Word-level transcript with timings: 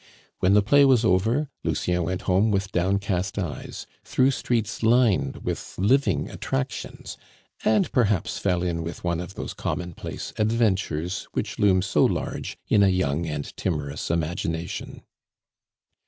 When 0.39 0.55
the 0.55 0.63
play 0.63 0.83
was 0.83 1.05
over, 1.05 1.47
Lucien 1.63 2.05
went 2.05 2.23
home 2.23 2.49
with 2.49 2.71
downcast 2.71 3.37
eyes, 3.37 3.85
through 4.03 4.31
streets 4.31 4.81
lined 4.81 5.43
with 5.45 5.75
living 5.77 6.27
attractions, 6.27 7.17
and 7.63 7.91
perhaps 7.91 8.39
fell 8.39 8.63
in 8.63 8.81
with 8.81 9.03
one 9.03 9.19
of 9.19 9.35
those 9.35 9.53
commonplace 9.53 10.33
adventures 10.37 11.27
which 11.33 11.59
loom 11.59 11.83
so 11.83 12.03
large 12.03 12.57
in 12.67 12.81
a 12.81 12.87
young 12.87 13.27
and 13.27 13.55
timorous 13.55 14.09
imagination. 14.09 15.03